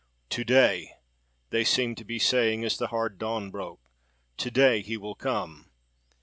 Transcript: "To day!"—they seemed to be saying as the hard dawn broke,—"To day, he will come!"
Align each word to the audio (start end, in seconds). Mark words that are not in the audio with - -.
"To 0.31 0.43
day!"—they 0.43 1.63
seemed 1.63 1.95
to 1.99 2.03
be 2.03 2.17
saying 2.17 2.63
as 2.65 2.75
the 2.75 2.87
hard 2.87 3.19
dawn 3.19 3.51
broke,—"To 3.51 4.49
day, 4.49 4.81
he 4.81 4.97
will 4.97 5.13
come!" 5.13 5.69